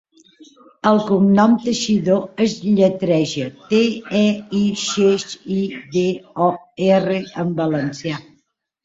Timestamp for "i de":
5.57-6.07